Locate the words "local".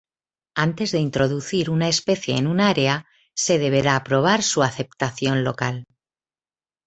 5.43-5.85